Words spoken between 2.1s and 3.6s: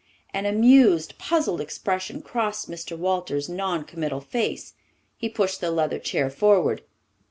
crossed Mr. Walters's